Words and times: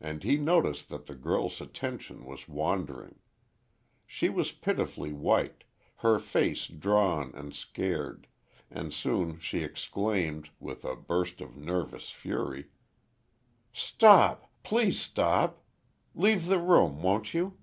And 0.00 0.22
he 0.22 0.36
noticed 0.36 0.90
that 0.90 1.06
the 1.06 1.14
girl's 1.16 1.60
attention 1.60 2.24
was 2.24 2.46
wandering. 2.48 3.18
She 4.06 4.28
was 4.28 4.52
pitifully 4.52 5.12
white, 5.12 5.64
her 5.96 6.20
face 6.20 6.68
drawn 6.68 7.32
and 7.34 7.52
scared, 7.52 8.28
and 8.70 8.94
soon 8.94 9.40
she 9.40 9.64
exclaimed, 9.64 10.50
with 10.60 10.84
a 10.84 10.94
burst 10.94 11.40
of 11.40 11.56
nervous 11.56 12.10
fury, 12.10 12.66
"Stop! 13.72 14.52
please 14.62 15.00
stop! 15.00 15.64
Leave 16.14 16.46
the 16.46 16.60
room, 16.60 17.02
won't 17.02 17.34
you?" 17.34 17.58